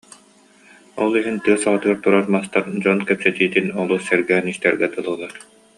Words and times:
Ол 1.03 1.11
иһин 1.19 1.37
тыа 1.43 1.55
саҕатыгар 1.63 1.97
турар 2.03 2.25
мастар 2.35 2.63
дьон 2.81 2.99
кэпсэтиитин 3.07 3.67
олус 3.81 4.01
сэргээн 4.09 4.45
истэргэ 4.53 4.87
дылылар 4.93 5.33